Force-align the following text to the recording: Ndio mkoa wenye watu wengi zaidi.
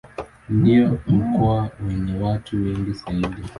Ndio 0.49 0.97
mkoa 1.07 1.71
wenye 1.87 2.13
watu 2.13 2.55
wengi 2.63 2.91
zaidi. 2.93 3.43